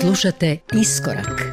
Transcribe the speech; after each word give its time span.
Slušate 0.00 0.58
Iskorak. 0.72 1.43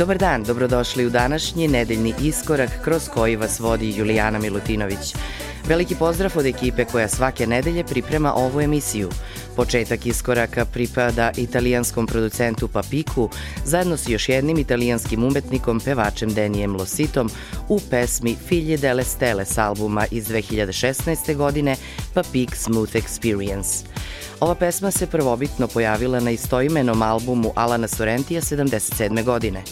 Dobar 0.00 0.18
dan, 0.18 0.44
dobrodošli 0.44 1.06
u 1.06 1.10
današnji 1.10 1.68
nedeljni 1.68 2.14
iskorak 2.22 2.70
kroz 2.84 3.08
koji 3.08 3.36
vas 3.36 3.60
vodi 3.60 3.94
Julijana 3.96 4.38
Milutinović. 4.38 5.14
Veliki 5.68 5.94
pozdrav 5.94 6.32
od 6.36 6.46
ekipe 6.46 6.84
koja 6.84 7.08
svake 7.08 7.46
nedelje 7.46 7.84
priprema 7.84 8.34
ovu 8.34 8.60
emisiju. 8.60 9.10
Početak 9.60 10.06
iskoraka 10.06 10.64
pripada 10.64 11.32
italijanskom 11.36 12.06
producentu 12.06 12.68
Papiku 12.68 13.28
zajedno 13.64 13.96
s 13.96 14.08
još 14.08 14.28
jednim 14.28 14.58
italijanskim 14.58 15.24
umetnikom, 15.24 15.80
pevačem 15.80 16.34
Denijem 16.34 16.76
Lositom 16.76 17.30
u 17.68 17.80
pesmi 17.90 18.36
Figlie 18.48 18.76
delle 18.76 19.04
Stelle 19.04 19.44
s 19.44 19.58
albuma 19.58 20.06
iz 20.10 20.28
2016. 20.28 21.36
godine 21.36 21.76
Papik 22.14 22.56
Smooth 22.56 22.92
Experience. 22.92 23.84
Ova 24.40 24.54
pesma 24.54 24.90
se 24.90 25.06
prvobitno 25.06 25.68
pojavila 25.68 26.20
na 26.20 26.30
istoimenom 26.30 27.02
albumu 27.02 27.52
Alana 27.56 27.88
Sorrentija 27.88 28.40
77. 28.40 29.24
godine. 29.24 29.62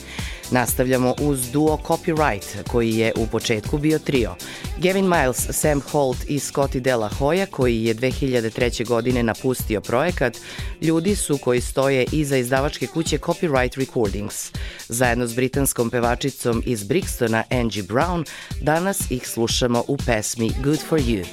Nastavljamo 0.50 1.14
uz 1.20 1.50
duo 1.50 1.78
Copyright, 1.86 2.62
koji 2.68 2.96
je 2.96 3.12
u 3.16 3.26
početku 3.26 3.78
bio 3.78 3.98
trio. 3.98 4.34
Gavin 4.78 5.08
Miles, 5.08 5.48
Sam 5.50 5.80
Holt 5.80 6.16
i 6.28 6.38
Scotty 6.38 6.80
Della 6.80 7.10
Hoya, 7.18 7.46
koji 7.46 7.84
je 7.84 7.94
2003. 7.94 8.86
godine 8.86 9.22
napustio 9.22 9.80
projekat, 9.80 10.36
ljudi 10.80 11.16
su 11.16 11.38
koji 11.38 11.60
stoje 11.60 12.06
iza 12.12 12.36
izdavačke 12.36 12.86
kuće 12.86 13.18
Copyright 13.18 13.78
Recordings. 13.78 14.50
Zajedno 14.88 15.26
s 15.26 15.34
britanskom 15.34 15.90
pevačicom 15.90 16.62
iz 16.66 16.84
Brixtona, 16.84 17.42
Angie 17.50 17.82
Brown, 17.82 18.24
danas 18.60 19.10
ih 19.10 19.28
slušamo 19.28 19.84
u 19.88 19.96
pesmi 19.96 20.50
Good 20.64 20.80
For 20.88 21.00
You. 21.00 21.24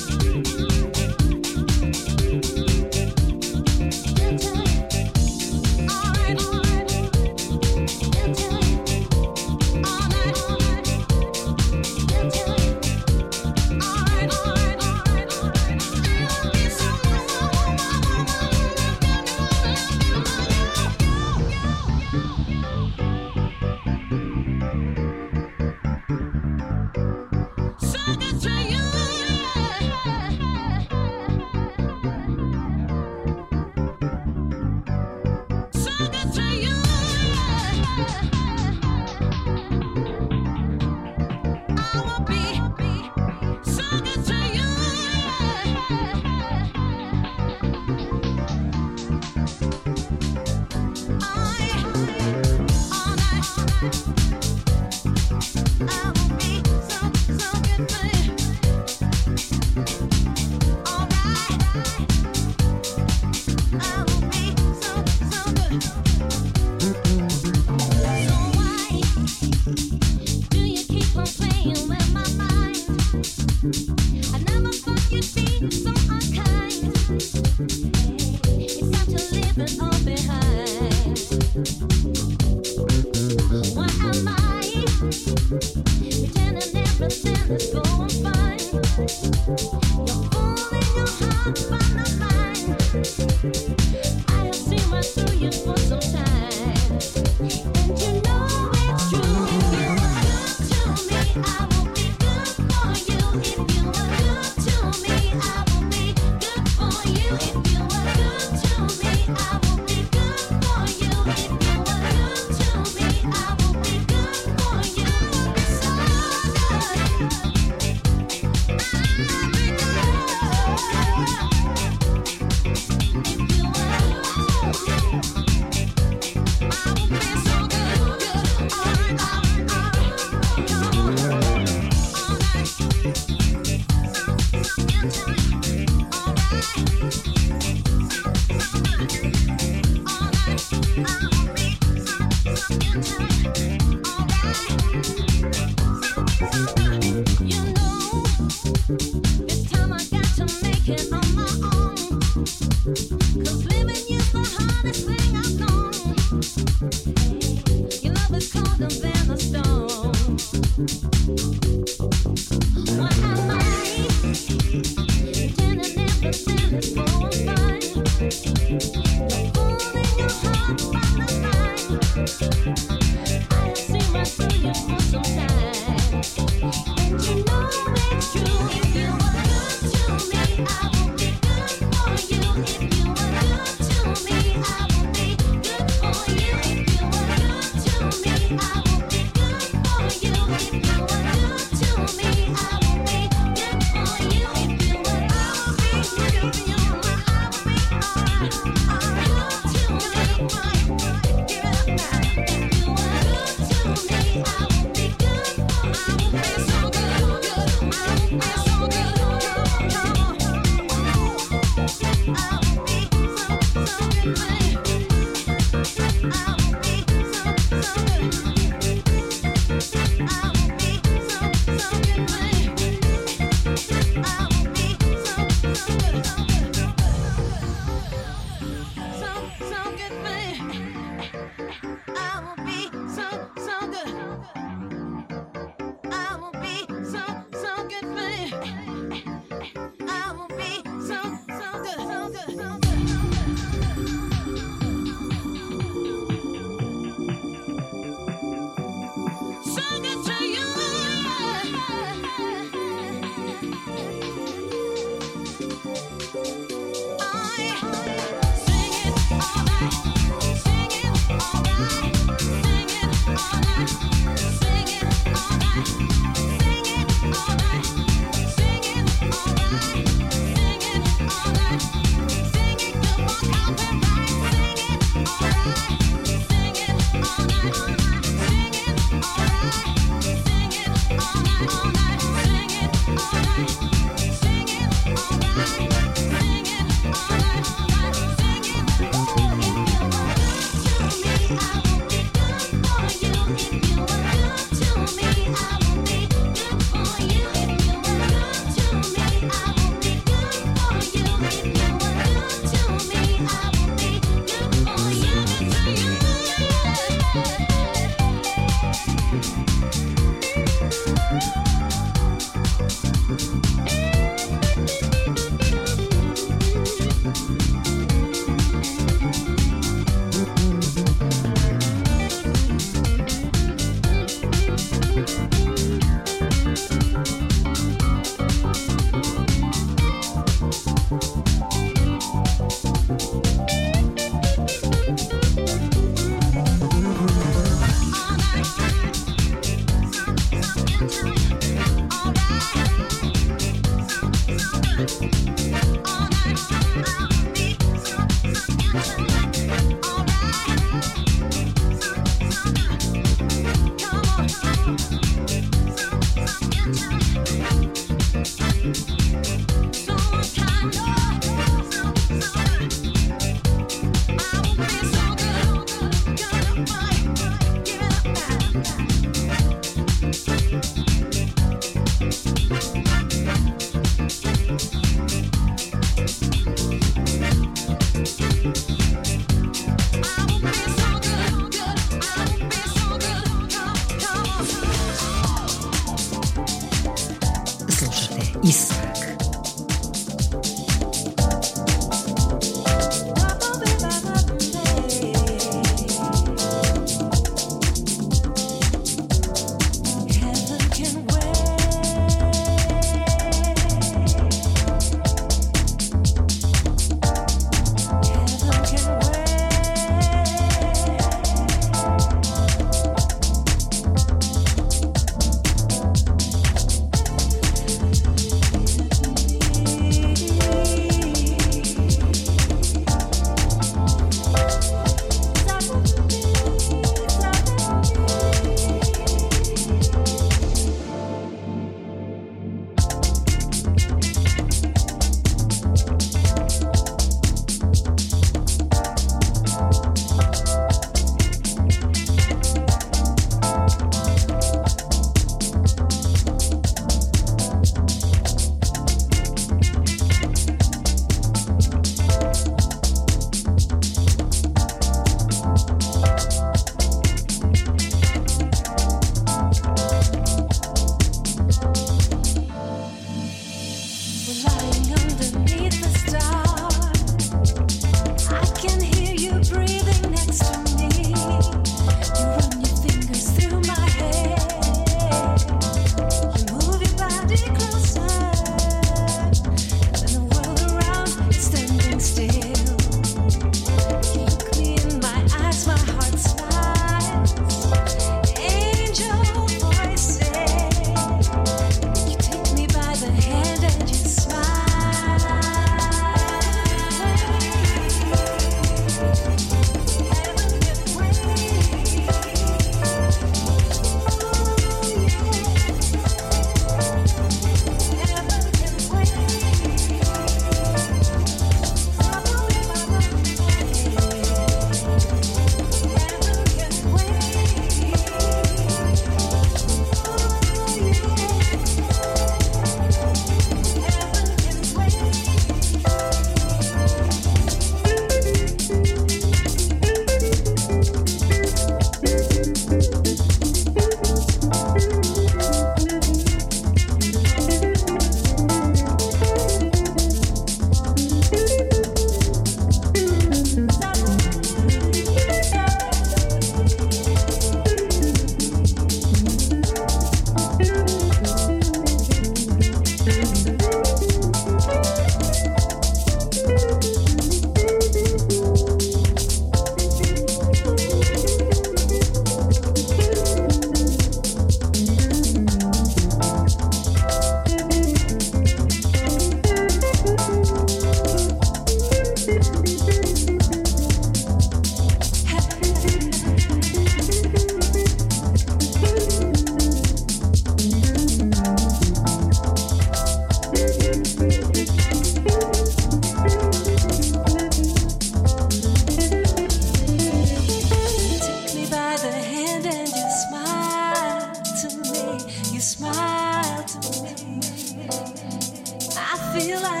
feel 599.53 599.81
like 599.81 600.00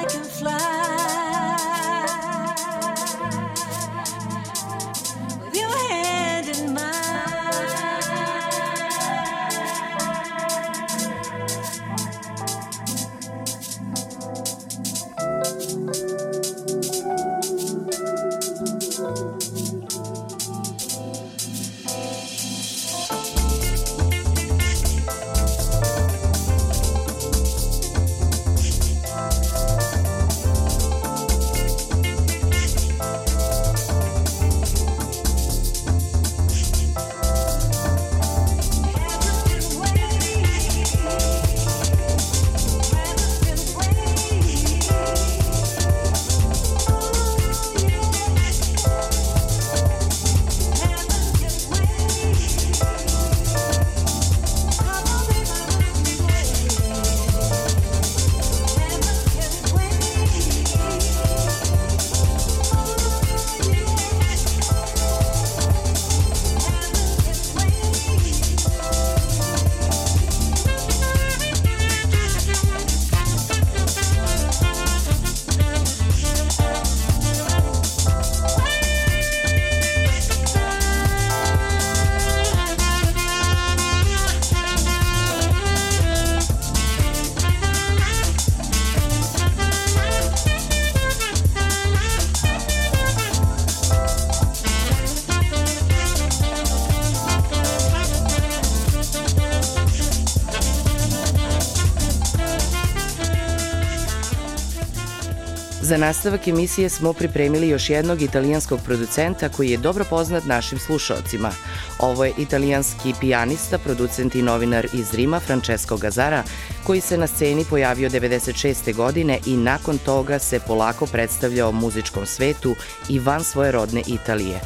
nastavak 106.01 106.47
emisije 106.47 106.89
smo 106.89 107.13
pripremili 107.13 107.69
još 107.69 107.89
jednog 107.89 108.21
italijanskog 108.21 108.79
producenta 108.85 109.49
koji 109.49 109.69
je 109.69 109.77
dobro 109.77 110.05
poznat 110.09 110.45
našim 110.45 110.79
slušalcima. 110.79 111.51
Ovo 111.99 112.25
je 112.25 112.33
italijanski 112.37 113.13
pijanista, 113.19 113.77
producent 113.77 114.35
i 114.35 114.41
novinar 114.41 114.87
iz 114.93 115.13
Rima, 115.13 115.39
Francesco 115.39 115.97
Gazara, 115.97 116.43
koji 116.83 117.01
se 117.01 117.17
na 117.17 117.27
sceni 117.27 117.65
pojavio 117.69 118.09
96. 118.09 118.95
godine 118.95 119.39
i 119.45 119.57
nakon 119.57 119.97
toga 119.97 120.39
se 120.39 120.59
polako 120.59 121.05
predstavljao 121.05 121.71
muzičkom 121.71 122.25
svetu 122.25 122.75
i 123.09 123.19
van 123.19 123.43
svoje 123.43 123.71
rodne 123.71 124.03
Italije. 124.07 124.59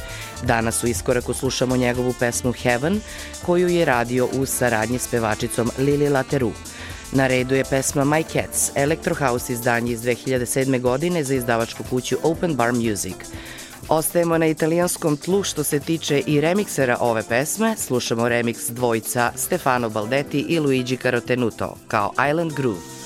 Danas 0.43 0.83
u 0.83 0.87
iskoraku 0.87 1.33
slušamo 1.33 1.77
njegovu 1.77 2.13
pesmu 2.19 2.51
Heaven, 2.51 3.01
koju 3.45 3.67
je 3.67 3.85
radio 3.85 4.25
u 4.25 4.45
saradnji 4.45 4.99
s 4.99 5.07
pevačicom 5.07 5.71
Lili 5.77 6.09
Lateru. 6.09 6.51
Na 7.15 7.27
redu 7.27 7.55
je 7.55 7.63
pesma 7.63 8.03
My 8.03 8.23
Cats, 8.23 8.71
Electro 8.75 9.15
House 9.15 9.53
izdanje 9.53 9.91
iz 9.91 10.01
2007. 10.01 10.81
godine 10.81 11.23
za 11.23 11.35
izdavačku 11.35 11.83
kuću 11.89 12.17
Open 12.23 12.55
Bar 12.55 12.73
Music. 12.73 13.15
Ostajemo 13.89 14.37
na 14.37 14.47
italijanskom 14.47 15.17
tlu 15.17 15.43
što 15.43 15.63
se 15.63 15.79
tiče 15.79 16.23
i 16.27 16.41
remiksera 16.41 16.97
ove 16.99 17.23
pesme. 17.29 17.75
Slušamo 17.77 18.29
remiks 18.29 18.69
dvojca 18.69 19.31
Stefano 19.35 19.89
Baldetti 19.89 20.39
i 20.39 20.59
Luigi 20.59 20.97
Carotenuto 20.97 21.77
kao 21.87 22.11
Island 22.29 22.53
Groove. 22.53 23.04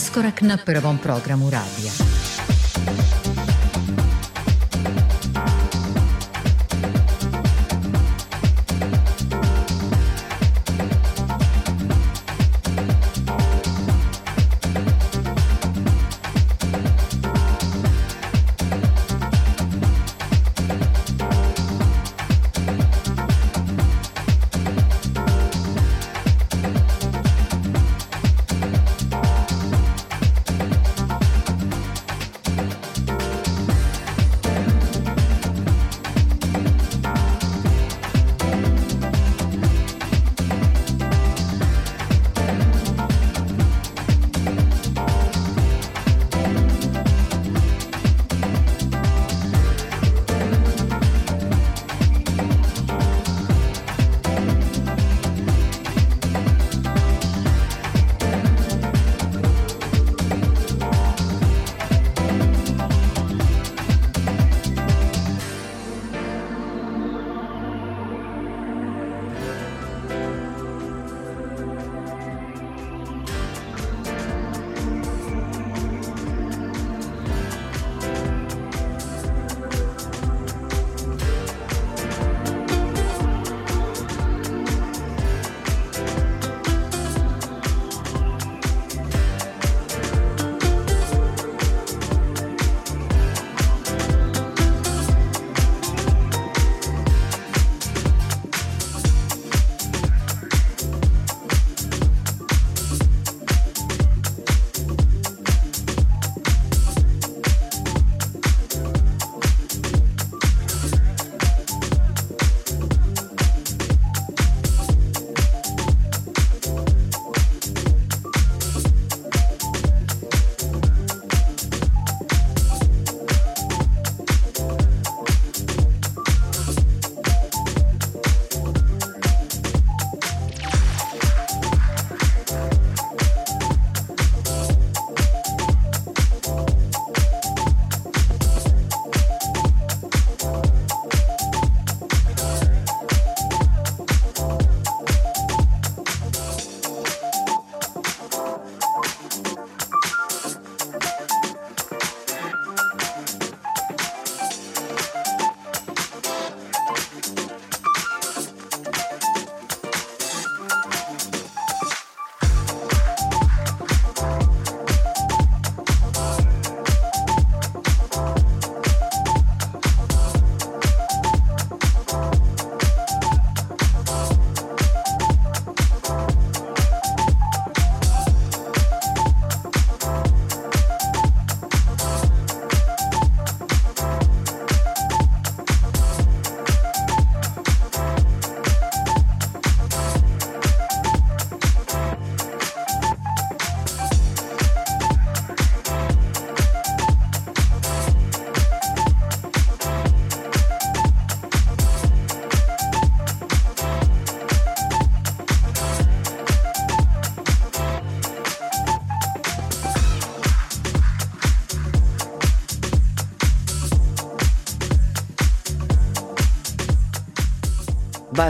Iskorak 0.00 0.40
na 0.42 0.56
prvom 0.56 0.98
programu 0.98 1.50
radija. 1.50 2.09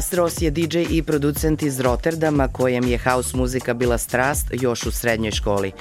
Bas 0.01 0.13
Ross 0.13 0.43
je 0.43 0.51
DJ 0.51 0.79
i 0.91 1.03
producent 1.03 1.63
iz 1.63 1.81
Rotterdama 1.81 2.49
kojem 2.49 2.85
je 2.89 2.99
house 2.99 3.37
muzika 3.37 3.75
bila 3.75 3.99
strast 3.99 4.47
još 4.53 4.87
u 4.87 4.91
srednjoj 4.91 5.31
školi. 5.33 5.73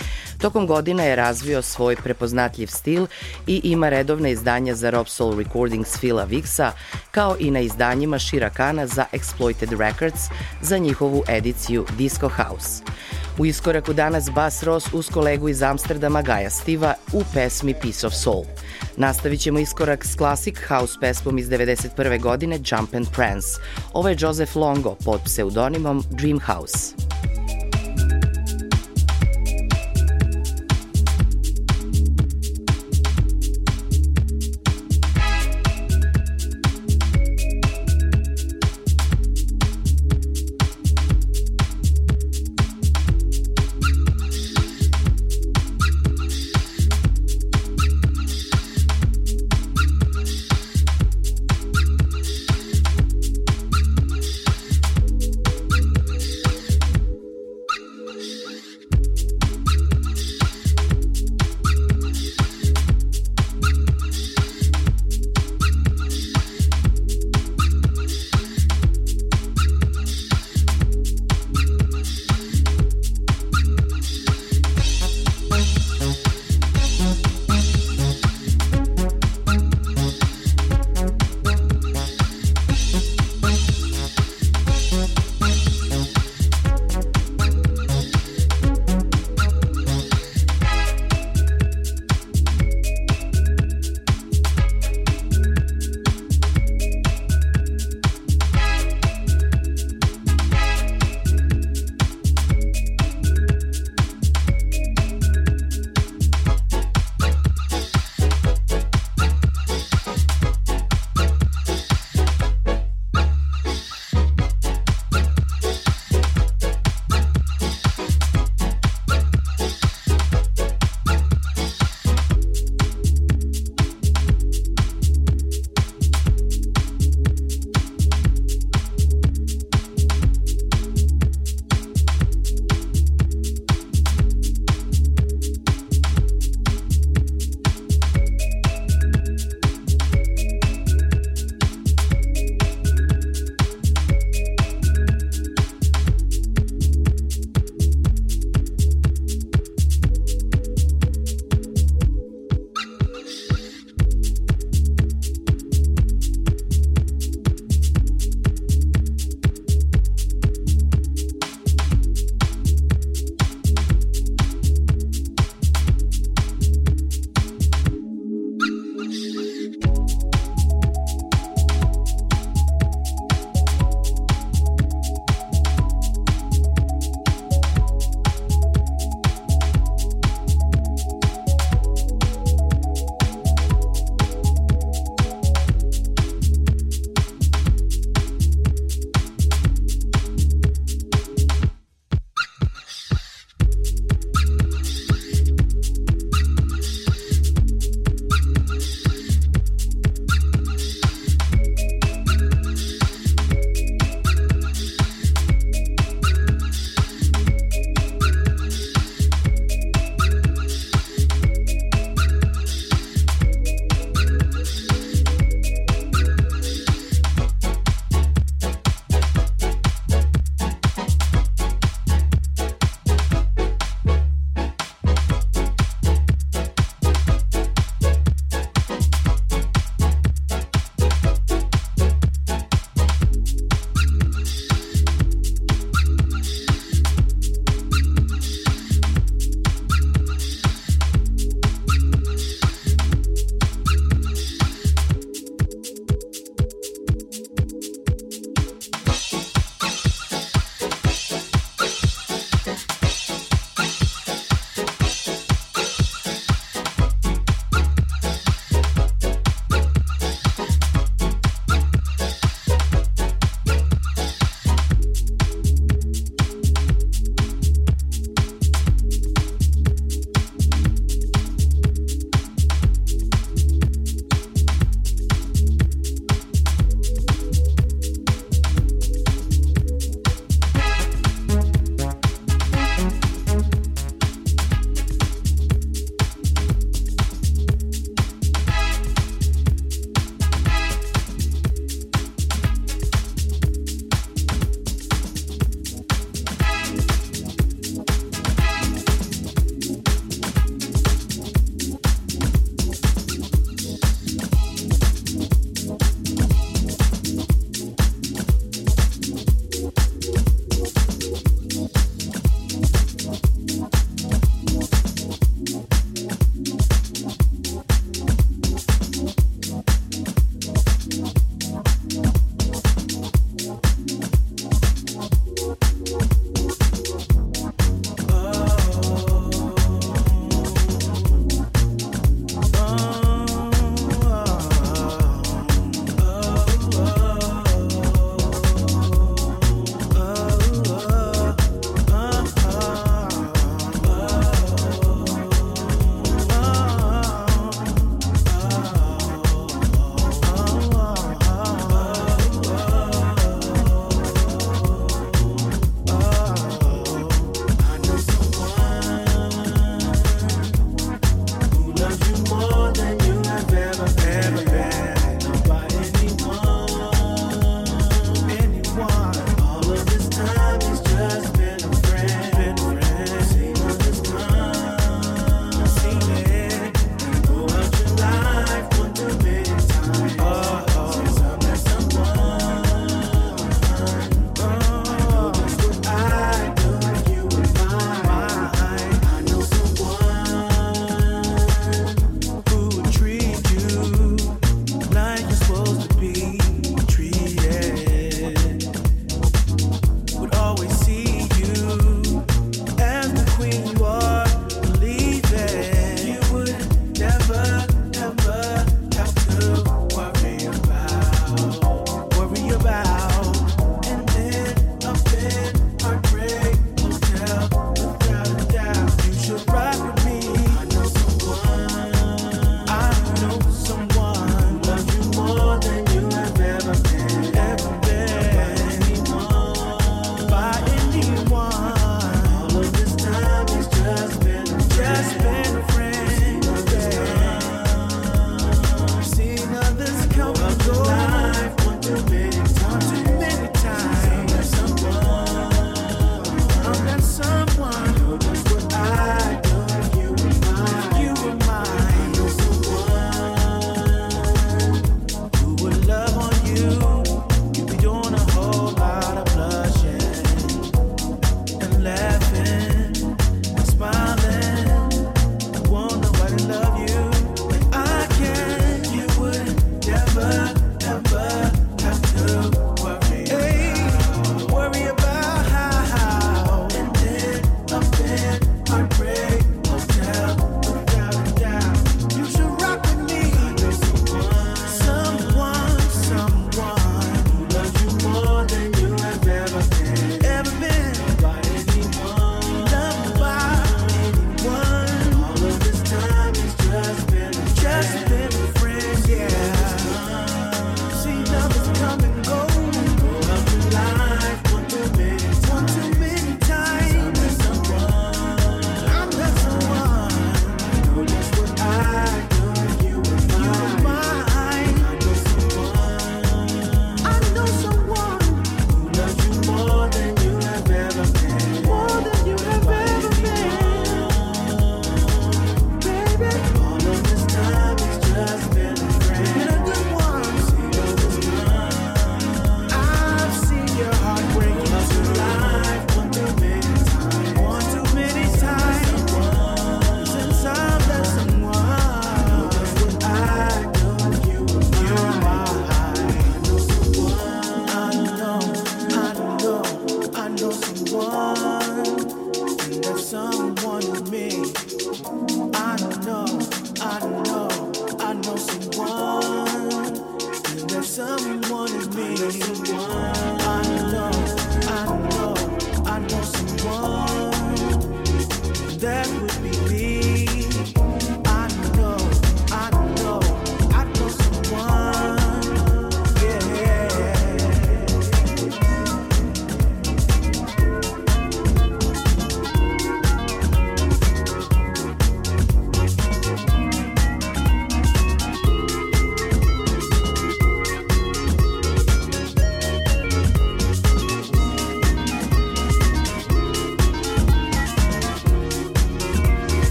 Tokom 0.42 0.68
godina 0.68 1.04
je 1.04 1.16
razvio 1.16 1.62
svoj 1.62 1.96
prepoznatljiv 1.96 2.68
stil 2.68 3.08
i 3.50 3.62
ima 3.64 3.90
redovne 3.90 4.32
izdanja 4.32 4.76
za 4.76 4.90
Rob 4.90 5.08
Soul 5.08 5.38
Recordings 5.38 6.00
Phila 6.00 6.28
Vixa, 6.28 6.72
kao 7.12 7.36
i 7.40 7.52
na 7.52 7.60
izdanjima 7.60 8.20
Shirakana 8.20 8.88
za 8.88 9.06
Exploited 9.14 9.80
Records 9.80 10.22
za 10.62 10.78
njihovu 10.78 11.24
ediciju 11.28 11.86
Disco 11.98 12.30
House. 12.30 12.84
U 13.38 13.46
iskoraku 13.46 13.94
danas 13.94 14.30
Bas 14.36 14.64
Ross 14.64 14.94
uz 14.94 15.10
kolegu 15.10 15.50
iz 15.50 15.64
Amsterdama 15.64 16.22
Gaja 16.22 16.50
Stiva 16.50 16.94
u 17.14 17.24
pesmi 17.34 17.74
Piece 17.82 18.08
of 18.08 18.14
Soul. 18.14 18.46
Nastavit 18.98 19.40
ćemo 19.40 19.60
iskorak 19.60 20.06
s 20.06 20.16
classic 20.18 20.56
house 20.68 20.94
pesmom 21.02 21.38
iz 21.38 21.50
91. 21.50 22.22
godine 22.22 22.56
Jump 22.56 22.94
and 22.94 23.08
Prance. 23.16 23.48
Ovo 23.94 24.10
je 24.10 24.18
Joseph 24.20 24.56
Longo 24.56 24.96
pod 25.06 25.22
pseudonimom 25.26 26.04
Dream 26.12 26.40
House. 26.40 26.94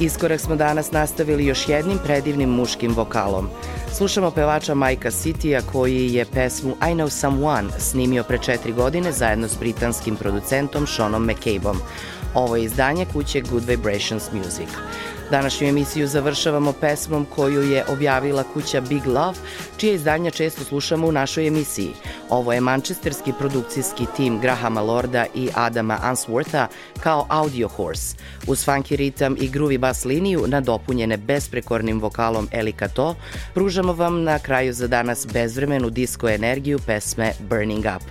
Iskorak 0.00 0.40
smo 0.40 0.56
danas 0.56 0.92
nastavili 0.92 1.46
još 1.46 1.68
jednim 1.68 1.98
predivnim 2.04 2.48
muškim 2.48 2.94
vokalom. 2.94 3.48
Slušamo 3.92 4.30
pevača 4.30 4.74
Majka 4.74 5.10
Citya 5.10 5.62
koji 5.72 6.14
je 6.14 6.24
pesmu 6.24 6.76
I 6.80 6.94
Know 6.94 7.08
Someone 7.08 7.68
snimio 7.78 8.22
pre 8.22 8.38
četiri 8.38 8.72
godine 8.72 9.12
zajedno 9.12 9.48
s 9.48 9.58
britanskim 9.58 10.16
producentom 10.16 10.86
Seanom 10.86 11.24
McCabeom. 11.24 11.76
Ovo 12.34 12.56
je 12.56 12.64
izdanje 12.64 13.06
kuće 13.12 13.40
Good 13.40 13.64
Vibrations 13.64 14.32
Music. 14.32 14.68
Današnju 15.30 15.68
emisiju 15.68 16.06
završavamo 16.06 16.72
pesmom 16.72 17.26
koju 17.34 17.62
je 17.70 17.84
objavila 17.88 18.44
kuća 18.54 18.80
Big 18.80 19.06
Love, 19.06 19.38
čije 19.76 19.94
izdanja 19.94 20.30
često 20.30 20.64
slušamo 20.64 21.06
u 21.06 21.12
našoj 21.12 21.46
emisiji. 21.46 21.90
Ovo 22.30 22.52
je 22.52 22.60
mančesterski 22.60 23.32
produkcijski 23.38 24.06
tim 24.16 24.40
Grahama 24.40 24.80
Lorda 24.80 25.26
i 25.34 25.48
Adama 25.54 25.98
Answortha 26.02 26.66
kao 27.00 27.26
Audio 27.28 27.68
Horse, 27.68 28.16
uz 28.46 28.66
funky 28.66 28.96
ritam 28.96 29.36
i 29.40 29.50
groovy 29.50 29.78
bas 29.78 30.04
liniju 30.04 30.44
nadopunjene 30.46 31.16
besprekornim 31.16 32.00
vokalom 32.00 32.48
Elika 32.52 32.88
To, 32.88 33.14
pružamo 33.54 33.92
vam 33.92 34.22
na 34.22 34.38
kraju 34.38 34.72
za 34.72 34.86
danas 34.88 35.26
bezvremenu 35.32 35.90
disko 35.90 36.28
energiju 36.28 36.78
pesme 36.86 37.32
Burning 37.40 37.84
Up. 37.96 38.02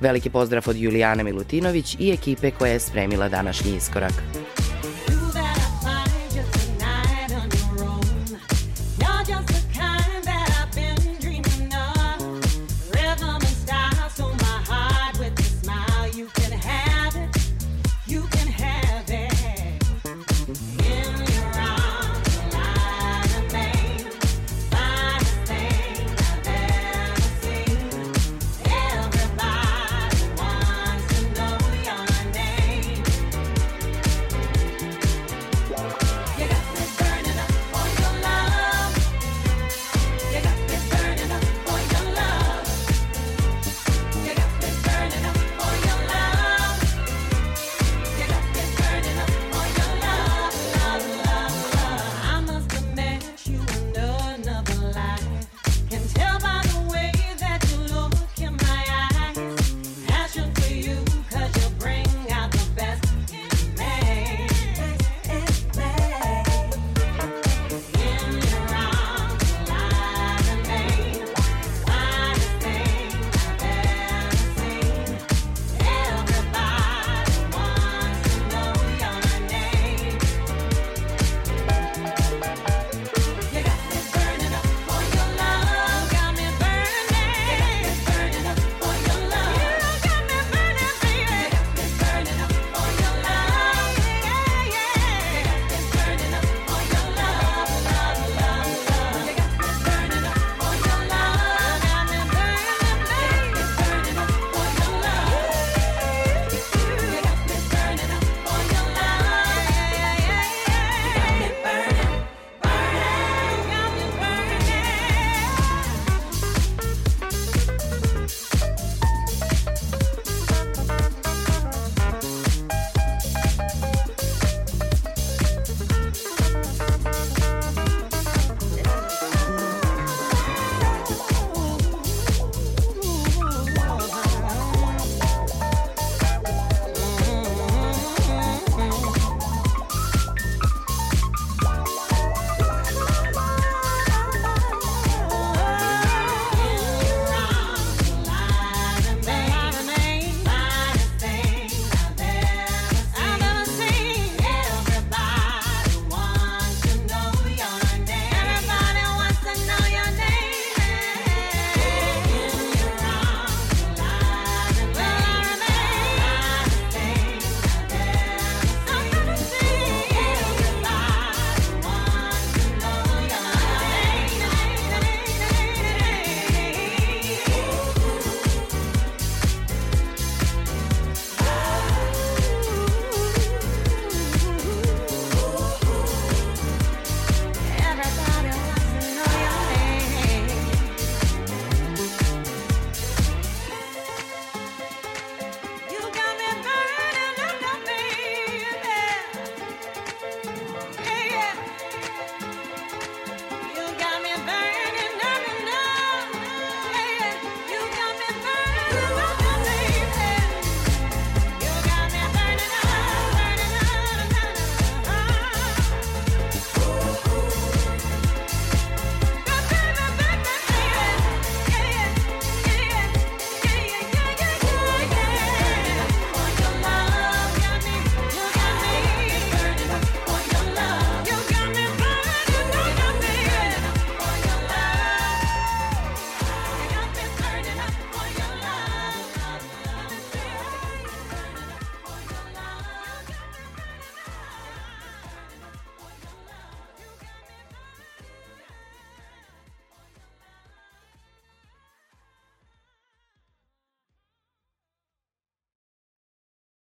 Veliki 0.00 0.30
pozdrav 0.30 0.62
od 0.66 0.76
Julijane 0.76 1.24
Milutinović 1.24 1.96
i 1.98 2.10
ekipe 2.10 2.50
koja 2.50 2.72
je 2.72 2.80
spremila 2.80 3.28
današnji 3.28 3.76
iskorak. 3.76 4.12